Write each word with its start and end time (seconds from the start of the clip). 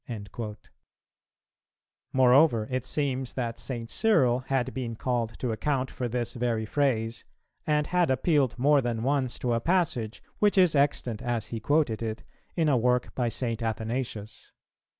"[300:1] 0.09 0.57
Moreover, 2.11 2.67
it 2.71 2.83
seems 2.83 3.35
that 3.35 3.59
St. 3.59 3.87
Cyril 3.91 4.39
had 4.47 4.73
been 4.73 4.95
called 4.95 5.37
to 5.37 5.51
account 5.51 5.91
for 5.91 6.09
this 6.09 6.33
very 6.33 6.65
phrase, 6.65 7.23
and 7.67 7.85
had 7.85 8.09
appealed 8.09 8.57
more 8.57 8.81
than 8.81 9.03
once 9.03 9.37
to 9.37 9.53
a 9.53 9.59
passage, 9.59 10.23
which 10.39 10.57
is 10.57 10.73
extant 10.75 11.21
as 11.21 11.49
he 11.49 11.59
quoted 11.59 12.01
it, 12.01 12.23
in 12.55 12.67
a 12.67 12.77
work 12.77 13.13
by 13.13 13.29
St. 13.29 13.61
Athanasius. 13.61 14.51